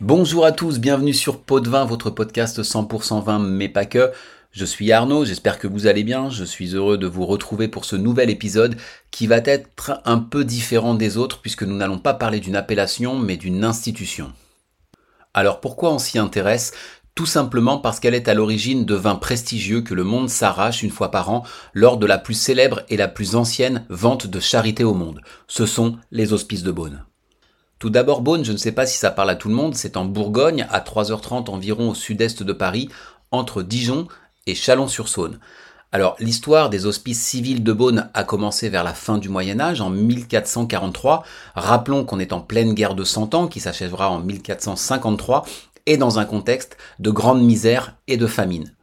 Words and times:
Bonjour 0.00 0.46
à 0.46 0.52
tous, 0.52 0.78
bienvenue 0.78 1.12
sur 1.12 1.42
Pot 1.42 1.60
de 1.60 1.68
Vin, 1.68 1.84
votre 1.84 2.08
podcast 2.08 2.62
100% 2.62 3.22
vin, 3.22 3.38
mais 3.38 3.68
pas 3.68 3.84
que. 3.84 4.10
Je 4.50 4.64
suis 4.64 4.92
Arnaud, 4.92 5.26
j'espère 5.26 5.58
que 5.58 5.66
vous 5.66 5.86
allez 5.86 6.04
bien. 6.04 6.30
Je 6.30 6.42
suis 6.42 6.74
heureux 6.74 6.96
de 6.96 7.06
vous 7.06 7.26
retrouver 7.26 7.68
pour 7.68 7.84
ce 7.84 7.96
nouvel 7.96 8.30
épisode 8.30 8.76
qui 9.10 9.26
va 9.26 9.42
être 9.44 10.00
un 10.06 10.16
peu 10.16 10.46
différent 10.46 10.94
des 10.94 11.18
autres 11.18 11.42
puisque 11.42 11.64
nous 11.64 11.76
n'allons 11.76 11.98
pas 11.98 12.14
parler 12.14 12.40
d'une 12.40 12.56
appellation 12.56 13.18
mais 13.18 13.36
d'une 13.36 13.62
institution. 13.62 14.32
Alors 15.34 15.60
pourquoi 15.60 15.92
on 15.92 15.98
s'y 15.98 16.18
intéresse? 16.18 16.72
Tout 17.14 17.26
simplement 17.26 17.76
parce 17.76 18.00
qu'elle 18.00 18.14
est 18.14 18.28
à 18.28 18.32
l'origine 18.32 18.86
de 18.86 18.94
vins 18.94 19.16
prestigieux 19.16 19.82
que 19.82 19.92
le 19.92 20.04
monde 20.04 20.30
s'arrache 20.30 20.82
une 20.82 20.88
fois 20.88 21.10
par 21.10 21.28
an 21.28 21.42
lors 21.74 21.98
de 21.98 22.06
la 22.06 22.16
plus 22.16 22.32
célèbre 22.32 22.80
et 22.88 22.96
la 22.96 23.08
plus 23.08 23.36
ancienne 23.36 23.84
vente 23.90 24.26
de 24.26 24.40
charité 24.40 24.82
au 24.82 24.94
monde. 24.94 25.20
Ce 25.46 25.66
sont 25.66 25.98
les 26.10 26.32
hospices 26.32 26.62
de 26.62 26.72
Beaune. 26.72 27.04
Tout 27.80 27.88
d'abord, 27.88 28.20
Beaune, 28.20 28.44
je 28.44 28.52
ne 28.52 28.58
sais 28.58 28.72
pas 28.72 28.84
si 28.84 28.98
ça 28.98 29.10
parle 29.10 29.30
à 29.30 29.36
tout 29.36 29.48
le 29.48 29.54
monde, 29.54 29.74
c'est 29.74 29.96
en 29.96 30.04
Bourgogne, 30.04 30.66
à 30.70 30.80
3h30 30.80 31.48
environ 31.48 31.88
au 31.88 31.94
sud-est 31.94 32.42
de 32.42 32.52
Paris, 32.52 32.90
entre 33.30 33.62
Dijon 33.62 34.06
et 34.46 34.54
Chalon-sur-Saône. 34.54 35.38
Alors, 35.90 36.14
l'histoire 36.20 36.68
des 36.68 36.84
hospices 36.84 37.24
civils 37.24 37.64
de 37.64 37.72
Beaune 37.72 38.10
a 38.12 38.22
commencé 38.22 38.68
vers 38.68 38.84
la 38.84 38.92
fin 38.92 39.16
du 39.16 39.30
Moyen 39.30 39.60
Âge, 39.60 39.80
en 39.80 39.88
1443. 39.88 41.24
Rappelons 41.54 42.04
qu'on 42.04 42.20
est 42.20 42.34
en 42.34 42.42
pleine 42.42 42.74
guerre 42.74 42.94
de 42.94 43.02
Cent 43.02 43.34
Ans, 43.34 43.48
qui 43.48 43.60
s'achèvera 43.60 44.10
en 44.10 44.20
1453, 44.20 45.46
et 45.86 45.96
dans 45.96 46.18
un 46.18 46.26
contexte 46.26 46.76
de 46.98 47.10
grande 47.10 47.42
misère 47.42 47.96
et 48.08 48.18
de 48.18 48.26
famine. 48.26 48.74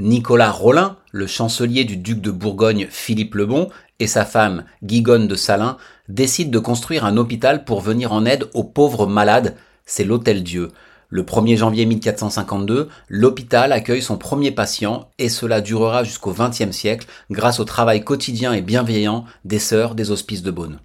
Nicolas 0.00 0.52
Rollin, 0.52 0.96
le 1.10 1.26
chancelier 1.26 1.84
du 1.84 1.96
duc 1.96 2.20
de 2.20 2.30
Bourgogne 2.30 2.86
Philippe 2.88 3.34
le 3.34 3.46
Bon, 3.46 3.68
et 3.98 4.06
sa 4.06 4.24
femme 4.24 4.62
Guigonne 4.84 5.26
de 5.26 5.34
Salins 5.34 5.76
décident 6.08 6.52
de 6.52 6.58
construire 6.60 7.04
un 7.04 7.16
hôpital 7.16 7.64
pour 7.64 7.80
venir 7.80 8.12
en 8.12 8.24
aide 8.24 8.48
aux 8.54 8.62
pauvres 8.62 9.08
malades, 9.08 9.56
c'est 9.86 10.04
l'Hôtel 10.04 10.44
Dieu. 10.44 10.70
Le 11.08 11.24
1er 11.24 11.56
janvier 11.56 11.84
1452, 11.84 12.88
l'hôpital 13.08 13.72
accueille 13.72 14.00
son 14.00 14.18
premier 14.18 14.52
patient 14.52 15.08
et 15.18 15.28
cela 15.28 15.60
durera 15.60 16.04
jusqu'au 16.04 16.32
XXe 16.32 16.70
siècle 16.70 17.08
grâce 17.32 17.58
au 17.58 17.64
travail 17.64 18.04
quotidien 18.04 18.52
et 18.52 18.62
bienveillant 18.62 19.24
des 19.44 19.58
sœurs 19.58 19.96
des 19.96 20.12
hospices 20.12 20.42
de 20.42 20.52
Beaune. 20.52 20.78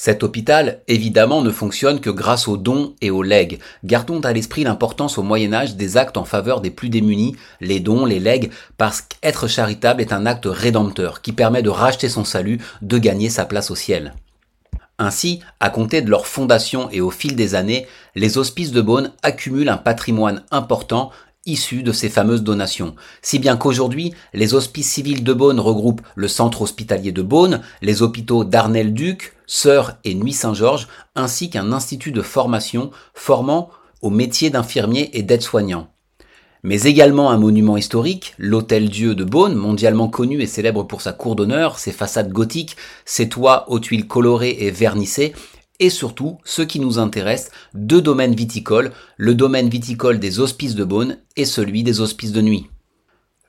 Cet 0.00 0.22
hôpital, 0.22 0.80
évidemment, 0.86 1.42
ne 1.42 1.50
fonctionne 1.50 1.98
que 1.98 2.08
grâce 2.08 2.46
aux 2.46 2.56
dons 2.56 2.94
et 3.00 3.10
aux 3.10 3.24
legs. 3.24 3.58
Gardons 3.82 4.20
à 4.20 4.32
l'esprit 4.32 4.62
l'importance 4.62 5.18
au 5.18 5.24
Moyen 5.24 5.52
Âge 5.52 5.74
des 5.74 5.96
actes 5.96 6.16
en 6.16 6.24
faveur 6.24 6.60
des 6.60 6.70
plus 6.70 6.88
démunis, 6.88 7.34
les 7.60 7.80
dons, 7.80 8.04
les 8.04 8.20
legs, 8.20 8.52
parce 8.76 9.00
qu'être 9.00 9.48
charitable 9.48 10.00
est 10.00 10.12
un 10.12 10.24
acte 10.24 10.46
rédempteur 10.46 11.20
qui 11.20 11.32
permet 11.32 11.62
de 11.62 11.68
racheter 11.68 12.08
son 12.08 12.22
salut, 12.22 12.60
de 12.80 12.96
gagner 12.96 13.28
sa 13.28 13.44
place 13.44 13.72
au 13.72 13.74
ciel. 13.74 14.14
Ainsi, 15.00 15.40
à 15.58 15.68
compter 15.68 16.00
de 16.00 16.10
leur 16.10 16.28
fondation 16.28 16.88
et 16.92 17.00
au 17.00 17.10
fil 17.10 17.34
des 17.34 17.56
années, 17.56 17.88
les 18.14 18.38
hospices 18.38 18.70
de 18.70 18.80
Beaune 18.80 19.10
accumulent 19.24 19.68
un 19.68 19.78
patrimoine 19.78 20.44
important 20.52 21.10
issus 21.44 21.82
de 21.82 21.90
ces 21.90 22.08
fameuses 22.08 22.44
donations. 22.44 22.94
Si 23.20 23.40
bien 23.40 23.56
qu'aujourd'hui, 23.56 24.14
les 24.32 24.54
hospices 24.54 24.92
civils 24.92 25.24
de 25.24 25.32
Beaune 25.32 25.58
regroupent 25.58 26.02
le 26.14 26.28
centre 26.28 26.62
hospitalier 26.62 27.10
de 27.10 27.22
Beaune, 27.22 27.62
les 27.82 28.00
hôpitaux 28.00 28.44
d'Arnel-Duc, 28.44 29.34
Sœur 29.48 29.96
et 30.04 30.14
Nuit 30.14 30.34
Saint-Georges, 30.34 30.86
ainsi 31.16 31.50
qu'un 31.50 31.72
institut 31.72 32.12
de 32.12 32.22
formation 32.22 32.92
formant 33.14 33.70
au 34.02 34.10
métier 34.10 34.50
d'infirmier 34.50 35.18
et 35.18 35.22
d'aide-soignant. 35.22 35.88
Mais 36.62 36.82
également 36.82 37.30
un 37.30 37.38
monument 37.38 37.76
historique, 37.76 38.34
l'Hôtel 38.36 38.90
Dieu 38.90 39.14
de 39.14 39.24
Beaune, 39.24 39.54
mondialement 39.54 40.08
connu 40.08 40.42
et 40.42 40.46
célèbre 40.46 40.82
pour 40.82 41.00
sa 41.00 41.12
cour 41.12 41.34
d'honneur, 41.34 41.78
ses 41.78 41.92
façades 41.92 42.32
gothiques, 42.32 42.76
ses 43.04 43.28
toits 43.28 43.70
aux 43.70 43.78
tuiles 43.78 44.06
colorées 44.06 44.56
et 44.60 44.70
vernissées, 44.70 45.32
et 45.80 45.90
surtout, 45.90 46.38
ce 46.44 46.62
qui 46.62 46.80
nous 46.80 46.98
intéresse, 46.98 47.50
deux 47.72 48.02
domaines 48.02 48.34
viticoles, 48.34 48.92
le 49.16 49.34
domaine 49.34 49.68
viticole 49.68 50.18
des 50.18 50.40
hospices 50.40 50.74
de 50.74 50.84
Beaune 50.84 51.18
et 51.36 51.44
celui 51.44 51.84
des 51.84 52.00
hospices 52.00 52.32
de 52.32 52.42
nuit. 52.42 52.66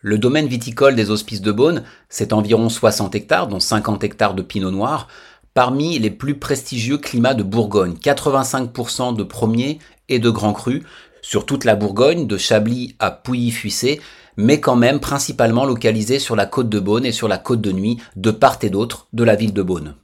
Le 0.01 0.17
domaine 0.17 0.47
viticole 0.47 0.95
des 0.95 1.09
hospices 1.09 1.41
de 1.41 1.51
Beaune, 1.51 1.83
c'est 2.07 2.31
environ 2.31 2.69
60 2.69 3.15
hectares, 3.15 3.47
dont 3.47 3.59
50 3.59 4.03
hectares 4.05 4.35
de 4.35 4.41
pinot 4.41 4.71
noir, 4.71 5.09
parmi 5.53 5.99
les 5.99 6.09
plus 6.11 6.37
prestigieux 6.37 6.97
climats 6.97 7.33
de 7.33 7.43
Bourgogne, 7.43 7.95
85% 8.01 9.15
de 9.15 9.23
premiers 9.23 9.79
et 10.07 10.19
de 10.19 10.29
grands 10.29 10.53
crus, 10.53 10.83
sur 11.21 11.45
toute 11.45 11.65
la 11.65 11.75
Bourgogne, 11.75 12.27
de 12.27 12.37
Chablis 12.37 12.95
à 12.99 13.11
Pouilly-Fuissé, 13.11 14.01
mais 14.37 14.59
quand 14.59 14.75
même 14.75 14.99
principalement 14.99 15.65
localisé 15.65 16.17
sur 16.19 16.35
la 16.35 16.45
côte 16.45 16.69
de 16.69 16.79
Beaune 16.79 17.05
et 17.05 17.11
sur 17.11 17.27
la 17.27 17.37
côte 17.37 17.61
de 17.61 17.71
Nuit, 17.71 17.97
de 18.15 18.31
part 18.31 18.59
et 18.61 18.69
d'autre 18.69 19.07
de 19.11 19.23
la 19.23 19.35
ville 19.35 19.53
de 19.53 19.61
Beaune. 19.61 19.95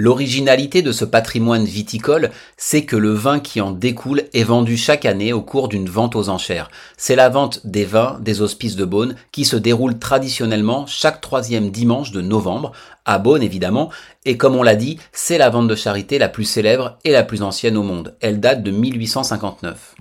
L'originalité 0.00 0.80
de 0.80 0.92
ce 0.92 1.04
patrimoine 1.04 1.64
viticole, 1.64 2.30
c'est 2.56 2.84
que 2.84 2.94
le 2.94 3.10
vin 3.10 3.40
qui 3.40 3.60
en 3.60 3.72
découle 3.72 4.22
est 4.32 4.44
vendu 4.44 4.76
chaque 4.76 5.04
année 5.04 5.32
au 5.32 5.42
cours 5.42 5.66
d'une 5.66 5.88
vente 5.88 6.14
aux 6.14 6.28
enchères. 6.28 6.70
C'est 6.96 7.16
la 7.16 7.28
vente 7.28 7.66
des 7.66 7.84
vins 7.84 8.16
des 8.20 8.40
hospices 8.40 8.76
de 8.76 8.84
Beaune 8.84 9.16
qui 9.32 9.44
se 9.44 9.56
déroule 9.56 9.98
traditionnellement 9.98 10.86
chaque 10.86 11.20
troisième 11.20 11.72
dimanche 11.72 12.12
de 12.12 12.20
novembre, 12.20 12.70
à 13.04 13.18
Beaune 13.18 13.42
évidemment, 13.42 13.90
et 14.24 14.36
comme 14.36 14.54
on 14.54 14.62
l'a 14.62 14.76
dit, 14.76 15.00
c'est 15.10 15.36
la 15.36 15.50
vente 15.50 15.66
de 15.66 15.74
charité 15.74 16.20
la 16.20 16.28
plus 16.28 16.44
célèbre 16.44 16.96
et 17.02 17.10
la 17.10 17.24
plus 17.24 17.42
ancienne 17.42 17.76
au 17.76 17.82
monde. 17.82 18.14
Elle 18.20 18.38
date 18.38 18.62
de 18.62 18.70
1859. 18.70 19.96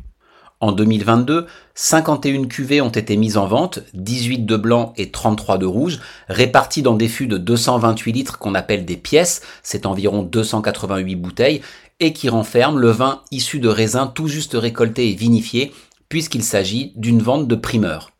En 0.59 0.71
2022, 0.71 1.45
51 1.75 2.45
cuvées 2.45 2.81
ont 2.81 2.89
été 2.89 3.15
mises 3.15 3.37
en 3.37 3.45
vente, 3.45 3.79
18 3.93 4.39
de 4.47 4.57
blanc 4.57 4.93
et 4.97 5.11
33 5.11 5.59
de 5.59 5.67
rouge, 5.67 5.99
réparties 6.29 6.81
dans 6.81 6.95
des 6.95 7.07
fûts 7.07 7.27
de 7.27 7.37
228 7.37 8.11
litres 8.11 8.39
qu'on 8.39 8.55
appelle 8.55 8.83
des 8.83 8.97
pièces, 8.97 9.43
c'est 9.61 9.85
environ 9.85 10.23
288 10.23 11.15
bouteilles, 11.15 11.61
et 11.99 12.11
qui 12.11 12.27
renferment 12.27 12.79
le 12.79 12.89
vin 12.89 13.21
issu 13.29 13.59
de 13.59 13.67
raisins 13.67 14.11
tout 14.15 14.27
juste 14.27 14.55
récoltés 14.55 15.11
et 15.11 15.13
vinifiés, 15.13 15.73
puisqu'il 16.09 16.43
s'agit 16.43 16.91
d'une 16.95 17.21
vente 17.21 17.47
de 17.47 17.55
primeur. 17.55 18.11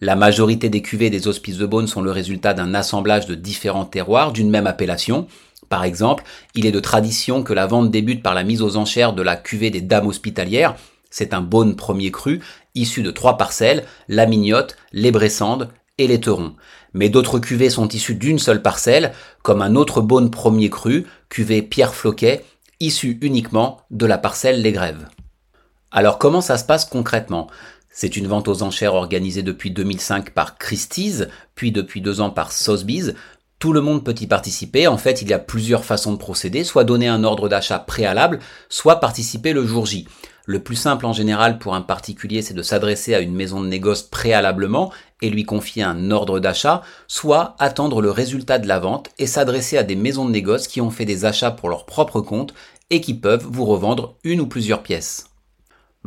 La 0.00 0.14
majorité 0.14 0.68
des 0.68 0.82
cuvées 0.82 1.10
des 1.10 1.26
hospices 1.26 1.56
de 1.56 1.66
Beaune 1.66 1.88
sont 1.88 2.02
le 2.02 2.10
résultat 2.12 2.54
d'un 2.54 2.74
assemblage 2.74 3.26
de 3.26 3.34
différents 3.34 3.84
terroirs 3.84 4.30
d'une 4.30 4.50
même 4.50 4.68
appellation. 4.68 5.26
Par 5.68 5.82
exemple, 5.82 6.22
il 6.54 6.66
est 6.66 6.72
de 6.72 6.80
tradition 6.80 7.42
que 7.42 7.52
la 7.52 7.66
vente 7.66 7.90
débute 7.90 8.22
par 8.22 8.34
la 8.34 8.44
mise 8.44 8.62
aux 8.62 8.76
enchères 8.76 9.12
de 9.12 9.22
la 9.22 9.36
cuvée 9.36 9.70
des 9.70 9.80
dames 9.80 10.06
hospitalières, 10.06 10.76
c'est 11.14 11.32
un 11.32 11.42
Beaune 11.42 11.76
premier 11.76 12.10
cru, 12.10 12.40
issu 12.74 13.04
de 13.04 13.12
trois 13.12 13.36
parcelles, 13.36 13.84
la 14.08 14.26
Mignotte, 14.26 14.76
les 14.92 15.12
Bressandes 15.12 15.68
et 15.96 16.08
les 16.08 16.18
Terons. 16.18 16.56
Mais 16.92 17.08
d'autres 17.08 17.38
cuvées 17.38 17.70
sont 17.70 17.86
issues 17.86 18.16
d'une 18.16 18.40
seule 18.40 18.62
parcelle, 18.62 19.12
comme 19.44 19.62
un 19.62 19.76
autre 19.76 20.00
Beaune 20.00 20.32
premier 20.32 20.70
cru, 20.70 21.06
cuvée 21.28 21.62
Pierre 21.62 21.94
Floquet, 21.94 22.44
issu 22.80 23.16
uniquement 23.20 23.82
de 23.92 24.06
la 24.06 24.18
parcelle 24.18 24.60
Les 24.60 24.72
Grèves. 24.72 25.06
Alors 25.92 26.18
comment 26.18 26.40
ça 26.40 26.58
se 26.58 26.64
passe 26.64 26.84
concrètement? 26.84 27.46
C'est 27.90 28.16
une 28.16 28.26
vente 28.26 28.48
aux 28.48 28.64
enchères 28.64 28.94
organisée 28.94 29.44
depuis 29.44 29.70
2005 29.70 30.30
par 30.30 30.58
Christie's, 30.58 31.28
puis 31.54 31.70
depuis 31.70 32.00
deux 32.00 32.20
ans 32.20 32.30
par 32.30 32.50
Sotheby's. 32.50 33.14
Tout 33.60 33.72
le 33.72 33.82
monde 33.82 34.04
peut 34.04 34.16
y 34.20 34.26
participer. 34.26 34.88
En 34.88 34.98
fait, 34.98 35.22
il 35.22 35.28
y 35.28 35.32
a 35.32 35.38
plusieurs 35.38 35.84
façons 35.84 36.12
de 36.12 36.18
procéder, 36.18 36.64
soit 36.64 36.82
donner 36.82 37.06
un 37.06 37.22
ordre 37.22 37.48
d'achat 37.48 37.78
préalable, 37.78 38.40
soit 38.68 38.98
participer 38.98 39.52
le 39.52 39.64
jour 39.64 39.86
J. 39.86 40.08
Le 40.46 40.62
plus 40.62 40.76
simple 40.76 41.06
en 41.06 41.14
général 41.14 41.58
pour 41.58 41.74
un 41.74 41.80
particulier, 41.80 42.42
c'est 42.42 42.52
de 42.52 42.62
s'adresser 42.62 43.14
à 43.14 43.20
une 43.20 43.34
maison 43.34 43.62
de 43.62 43.66
négoce 43.66 44.02
préalablement 44.02 44.92
et 45.22 45.30
lui 45.30 45.44
confier 45.44 45.82
un 45.82 46.10
ordre 46.10 46.38
d'achat, 46.38 46.82
soit 47.08 47.56
attendre 47.58 48.02
le 48.02 48.10
résultat 48.10 48.58
de 48.58 48.68
la 48.68 48.78
vente 48.78 49.08
et 49.18 49.26
s'adresser 49.26 49.78
à 49.78 49.82
des 49.84 49.96
maisons 49.96 50.26
de 50.26 50.30
négoce 50.30 50.68
qui 50.68 50.82
ont 50.82 50.90
fait 50.90 51.06
des 51.06 51.24
achats 51.24 51.50
pour 51.50 51.70
leur 51.70 51.86
propre 51.86 52.20
compte 52.20 52.52
et 52.90 53.00
qui 53.00 53.14
peuvent 53.14 53.46
vous 53.48 53.64
revendre 53.64 54.16
une 54.22 54.42
ou 54.42 54.46
plusieurs 54.46 54.82
pièces. 54.82 55.33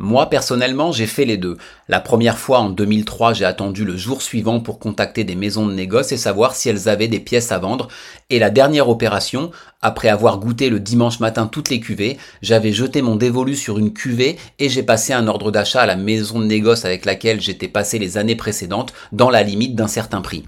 Moi, 0.00 0.30
personnellement, 0.30 0.92
j'ai 0.92 1.08
fait 1.08 1.24
les 1.24 1.38
deux. 1.38 1.56
La 1.88 1.98
première 1.98 2.38
fois, 2.38 2.60
en 2.60 2.70
2003, 2.70 3.32
j'ai 3.32 3.44
attendu 3.44 3.84
le 3.84 3.96
jour 3.96 4.22
suivant 4.22 4.60
pour 4.60 4.78
contacter 4.78 5.24
des 5.24 5.34
maisons 5.34 5.66
de 5.66 5.72
négoce 5.72 6.12
et 6.12 6.16
savoir 6.16 6.54
si 6.54 6.68
elles 6.68 6.88
avaient 6.88 7.08
des 7.08 7.18
pièces 7.18 7.50
à 7.50 7.58
vendre. 7.58 7.88
Et 8.30 8.38
la 8.38 8.50
dernière 8.50 8.88
opération, 8.88 9.50
après 9.82 10.08
avoir 10.08 10.38
goûté 10.38 10.70
le 10.70 10.78
dimanche 10.78 11.18
matin 11.18 11.48
toutes 11.48 11.68
les 11.68 11.80
cuvées, 11.80 12.16
j'avais 12.42 12.72
jeté 12.72 13.02
mon 13.02 13.16
dévolu 13.16 13.56
sur 13.56 13.76
une 13.76 13.92
cuvée 13.92 14.38
et 14.60 14.68
j'ai 14.68 14.84
passé 14.84 15.12
un 15.14 15.26
ordre 15.26 15.50
d'achat 15.50 15.82
à 15.82 15.86
la 15.86 15.96
maison 15.96 16.38
de 16.38 16.46
négoce 16.46 16.84
avec 16.84 17.04
laquelle 17.04 17.40
j'étais 17.40 17.66
passé 17.66 17.98
les 17.98 18.18
années 18.18 18.36
précédentes 18.36 18.92
dans 19.10 19.30
la 19.30 19.42
limite 19.42 19.74
d'un 19.74 19.88
certain 19.88 20.20
prix. 20.20 20.44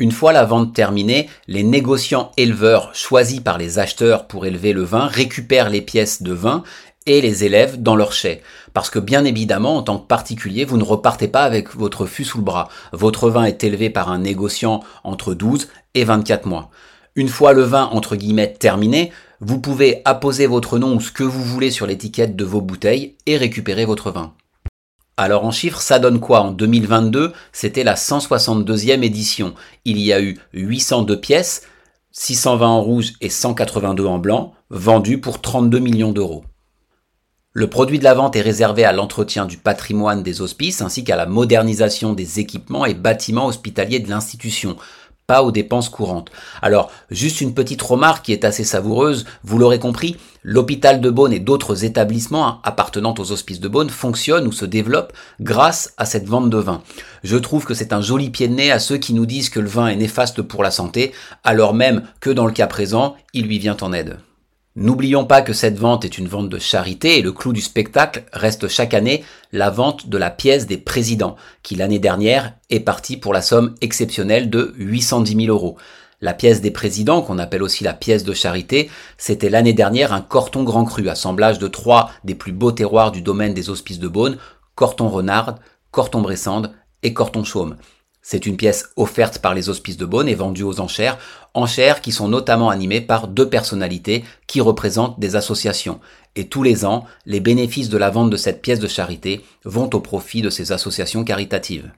Une 0.00 0.12
fois 0.12 0.32
la 0.32 0.46
vente 0.46 0.74
terminée, 0.74 1.28
les 1.46 1.62
négociants 1.62 2.32
éleveurs 2.38 2.94
choisis 2.94 3.40
par 3.40 3.58
les 3.58 3.78
acheteurs 3.78 4.26
pour 4.26 4.46
élever 4.46 4.72
le 4.72 4.82
vin 4.82 5.06
récupèrent 5.06 5.68
les 5.68 5.82
pièces 5.82 6.22
de 6.22 6.32
vin 6.32 6.62
et 7.06 7.20
les 7.20 7.44
élèves 7.44 7.82
dans 7.82 7.96
leur 7.96 8.12
chai. 8.12 8.42
Parce 8.72 8.90
que 8.90 8.98
bien 8.98 9.24
évidemment, 9.24 9.76
en 9.76 9.82
tant 9.82 9.98
que 9.98 10.06
particulier, 10.06 10.64
vous 10.64 10.76
ne 10.76 10.84
repartez 10.84 11.28
pas 11.28 11.42
avec 11.42 11.74
votre 11.74 12.06
fût 12.06 12.24
sous 12.24 12.38
le 12.38 12.44
bras. 12.44 12.68
Votre 12.92 13.30
vin 13.30 13.44
est 13.44 13.64
élevé 13.64 13.90
par 13.90 14.10
un 14.10 14.18
négociant 14.18 14.80
entre 15.04 15.34
12 15.34 15.68
et 15.94 16.04
24 16.04 16.46
mois. 16.46 16.70
Une 17.16 17.28
fois 17.28 17.52
le 17.52 17.62
vin 17.62 17.84
entre 17.92 18.16
guillemets 18.16 18.52
terminé, 18.52 19.12
vous 19.40 19.58
pouvez 19.58 20.02
apposer 20.04 20.46
votre 20.46 20.78
nom 20.78 20.94
ou 20.94 21.00
ce 21.00 21.10
que 21.10 21.24
vous 21.24 21.42
voulez 21.42 21.70
sur 21.70 21.86
l'étiquette 21.86 22.36
de 22.36 22.44
vos 22.44 22.60
bouteilles 22.60 23.16
et 23.26 23.36
récupérer 23.36 23.84
votre 23.84 24.10
vin. 24.10 24.34
Alors 25.16 25.44
en 25.44 25.50
chiffres, 25.50 25.80
ça 25.80 25.98
donne 25.98 26.20
quoi? 26.20 26.40
En 26.40 26.52
2022, 26.52 27.32
c'était 27.52 27.84
la 27.84 27.94
162e 27.94 29.02
édition. 29.02 29.54
Il 29.84 29.98
y 29.98 30.12
a 30.12 30.20
eu 30.22 30.38
802 30.54 31.20
pièces, 31.20 31.66
620 32.12 32.66
en 32.66 32.80
rouge 32.80 33.12
et 33.20 33.28
182 33.28 34.04
en 34.06 34.18
blanc, 34.18 34.54
vendues 34.70 35.20
pour 35.20 35.40
32 35.40 35.78
millions 35.78 36.12
d'euros. 36.12 36.44
Le 37.52 37.68
produit 37.68 37.98
de 37.98 38.04
la 38.04 38.14
vente 38.14 38.36
est 38.36 38.42
réservé 38.42 38.84
à 38.84 38.92
l'entretien 38.92 39.44
du 39.44 39.56
patrimoine 39.56 40.22
des 40.22 40.40
hospices 40.40 40.82
ainsi 40.82 41.02
qu'à 41.02 41.16
la 41.16 41.26
modernisation 41.26 42.12
des 42.12 42.38
équipements 42.38 42.86
et 42.86 42.94
bâtiments 42.94 43.48
hospitaliers 43.48 43.98
de 43.98 44.08
l'institution, 44.08 44.76
pas 45.26 45.42
aux 45.42 45.50
dépenses 45.50 45.88
courantes. 45.88 46.30
Alors, 46.62 46.92
juste 47.10 47.40
une 47.40 47.52
petite 47.52 47.82
remarque 47.82 48.24
qui 48.24 48.32
est 48.32 48.44
assez 48.44 48.62
savoureuse, 48.62 49.26
vous 49.42 49.58
l'aurez 49.58 49.80
compris, 49.80 50.16
l'hôpital 50.44 51.00
de 51.00 51.10
Beaune 51.10 51.32
et 51.32 51.40
d'autres 51.40 51.84
établissements 51.84 52.60
appartenant 52.62 53.16
aux 53.18 53.32
hospices 53.32 53.58
de 53.58 53.66
Beaune 53.66 53.90
fonctionnent 53.90 54.46
ou 54.46 54.52
se 54.52 54.64
développent 54.64 55.12
grâce 55.40 55.92
à 55.96 56.04
cette 56.04 56.28
vente 56.28 56.50
de 56.50 56.58
vin. 56.58 56.82
Je 57.24 57.36
trouve 57.36 57.64
que 57.64 57.74
c'est 57.74 57.92
un 57.92 58.00
joli 58.00 58.30
pied 58.30 58.46
de 58.46 58.54
nez 58.54 58.70
à 58.70 58.78
ceux 58.78 58.98
qui 58.98 59.12
nous 59.12 59.26
disent 59.26 59.50
que 59.50 59.58
le 59.58 59.68
vin 59.68 59.88
est 59.88 59.96
néfaste 59.96 60.40
pour 60.40 60.62
la 60.62 60.70
santé, 60.70 61.12
alors 61.42 61.74
même 61.74 62.04
que 62.20 62.30
dans 62.30 62.46
le 62.46 62.52
cas 62.52 62.68
présent, 62.68 63.16
il 63.34 63.46
lui 63.46 63.58
vient 63.58 63.76
en 63.80 63.92
aide. 63.92 64.18
N'oublions 64.80 65.26
pas 65.26 65.42
que 65.42 65.52
cette 65.52 65.78
vente 65.78 66.06
est 66.06 66.16
une 66.16 66.26
vente 66.26 66.48
de 66.48 66.58
charité 66.58 67.18
et 67.18 67.22
le 67.22 67.32
clou 67.32 67.52
du 67.52 67.60
spectacle 67.60 68.24
reste 68.32 68.66
chaque 68.66 68.94
année 68.94 69.22
la 69.52 69.68
vente 69.68 70.08
de 70.08 70.16
la 70.16 70.30
pièce 70.30 70.66
des 70.66 70.78
présidents, 70.78 71.36
qui 71.62 71.76
l'année 71.76 71.98
dernière 71.98 72.54
est 72.70 72.80
partie 72.80 73.18
pour 73.18 73.34
la 73.34 73.42
somme 73.42 73.74
exceptionnelle 73.82 74.48
de 74.48 74.72
810 74.78 75.44
000 75.44 75.54
euros. 75.54 75.76
La 76.22 76.32
pièce 76.32 76.62
des 76.62 76.70
présidents, 76.70 77.20
qu'on 77.20 77.38
appelle 77.38 77.62
aussi 77.62 77.84
la 77.84 77.92
pièce 77.92 78.24
de 78.24 78.32
charité, 78.32 78.90
c'était 79.18 79.50
l'année 79.50 79.74
dernière 79.74 80.14
un 80.14 80.22
Corton 80.22 80.64
Grand 80.64 80.86
Cru, 80.86 81.10
assemblage 81.10 81.58
de 81.58 81.68
trois 81.68 82.10
des 82.24 82.34
plus 82.34 82.52
beaux 82.52 82.72
terroirs 82.72 83.12
du 83.12 83.20
domaine 83.20 83.52
des 83.52 83.68
hospices 83.68 83.98
de 83.98 84.08
Beaune, 84.08 84.38
Corton 84.76 85.10
Renard, 85.10 85.56
Corton 85.90 86.22
Bressande 86.22 86.72
et 87.02 87.12
Corton 87.12 87.44
Chaume. 87.44 87.76
C'est 88.22 88.46
une 88.46 88.56
pièce 88.56 88.90
offerte 88.96 89.38
par 89.38 89.54
les 89.54 89.68
hospices 89.68 89.96
de 89.96 90.04
Beaune 90.04 90.28
et 90.28 90.34
vendue 90.34 90.62
aux 90.62 90.80
enchères, 90.80 91.18
enchères 91.54 92.00
qui 92.00 92.12
sont 92.12 92.28
notamment 92.28 92.68
animées 92.68 93.00
par 93.00 93.28
deux 93.28 93.48
personnalités 93.48 94.24
qui 94.46 94.60
représentent 94.60 95.18
des 95.18 95.36
associations. 95.36 96.00
Et 96.36 96.46
tous 96.46 96.62
les 96.62 96.84
ans, 96.84 97.04
les 97.26 97.40
bénéfices 97.40 97.88
de 97.88 97.98
la 97.98 98.10
vente 98.10 98.30
de 98.30 98.36
cette 98.36 98.62
pièce 98.62 98.78
de 98.78 98.88
charité 98.88 99.44
vont 99.64 99.90
au 99.94 100.00
profit 100.00 100.42
de 100.42 100.50
ces 100.50 100.70
associations 100.70 101.24
caritatives. 101.24 101.90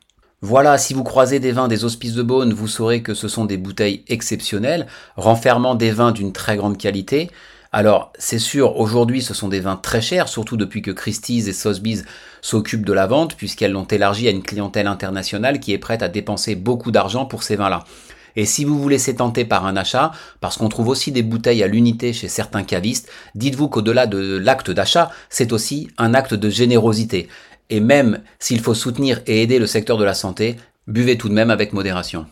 Voilà, 0.45 0.79
si 0.79 0.93
vous 0.93 1.05
croisez 1.05 1.39
des 1.39 1.53
vins 1.53 1.69
des 1.69 1.85
hospices 1.85 2.15
de 2.15 2.23
Beaune, 2.23 2.53
vous 2.53 2.67
saurez 2.67 3.03
que 3.03 3.15
ce 3.15 3.29
sont 3.29 3.45
des 3.45 3.59
bouteilles 3.59 4.05
exceptionnelles, 4.09 4.89
renfermant 5.17 5.77
des 5.77 5.93
vins 5.93 6.11
d'une 6.11 6.33
très 6.33 6.57
grande 6.57 6.79
qualité. 6.79 7.31
Alors, 7.75 8.13
c'est 8.19 8.39
sûr, 8.39 8.77
aujourd'hui, 8.77 9.23
ce 9.23 9.33
sont 9.33 9.49
des 9.49 9.61
vins 9.61 9.77
très 9.77 10.03
chers, 10.03 10.29
surtout 10.29 10.59
depuis 10.59 10.83
que 10.83 10.91
Christie's 10.91 11.49
et 11.49 11.55
Sotheby's 11.55 12.05
s'occupent 12.43 12.85
de 12.85 12.93
la 12.93 13.07
vente, 13.07 13.35
puisqu'elles 13.35 13.73
l'ont 13.73 13.87
élargi 13.87 14.29
à 14.29 14.31
une 14.31 14.43
clientèle 14.43 14.87
internationale 14.87 15.59
qui 15.59 15.73
est 15.73 15.79
prête 15.79 16.03
à 16.03 16.09
dépenser 16.09 16.55
beaucoup 16.55 16.91
d'argent 16.91 17.25
pour 17.25 17.43
ces 17.43 17.57
vins-là. 17.57 17.85
Et 18.37 18.45
si 18.45 18.67
vous 18.67 18.79
vous 18.79 18.89
laissez 18.91 19.17
tenter 19.17 19.47
par 19.47 19.65
un 19.65 19.77
achat, 19.77 20.13
parce 20.41 20.59
qu'on 20.59 20.69
trouve 20.69 20.89
aussi 20.89 21.13
des 21.13 21.23
bouteilles 21.23 21.63
à 21.63 21.67
l'unité 21.67 22.13
chez 22.13 22.29
certains 22.29 22.63
cavistes, 22.63 23.11
dites-vous 23.35 23.69
qu'au-delà 23.69 24.07
de 24.07 24.37
l'acte 24.37 24.71
d'achat, 24.71 25.11
c'est 25.31 25.53
aussi 25.53 25.89
un 25.97 26.13
acte 26.13 26.35
de 26.35 26.51
générosité. 26.51 27.29
Et 27.71 27.81
même 27.81 28.21
s'il 28.39 28.61
faut 28.61 28.75
soutenir 28.75 29.23
et 29.27 29.43
aider 29.43 29.59
le 29.59 29.67
secteur 29.67 29.97
de 29.97 30.05
la 30.05 30.15
santé, 30.15 30.57
buvez 30.87 31.17
tout 31.17 31.31
de 31.31 31.35
même 31.35 31.51
avec 31.51 31.73
modération. 31.73 32.27